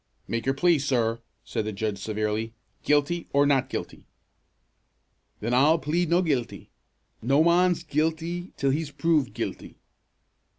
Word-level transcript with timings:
"Make 0.27 0.47
your 0.47 0.55
plea, 0.55 0.79
sir!" 0.79 1.21
said 1.43 1.63
the 1.65 1.71
judge 1.71 1.99
severely. 1.99 2.55
"Guilty, 2.81 3.27
or 3.33 3.45
not 3.45 3.69
guilty?" 3.69 4.07
"Then 5.41 5.53
I'll 5.53 5.77
plead 5.77 6.09
no' 6.09 6.23
guilty. 6.23 6.71
No 7.21 7.43
mon's 7.43 7.83
guilty 7.83 8.51
till 8.57 8.71
he's 8.71 8.89
proved 8.89 9.31
guilty." 9.35 9.77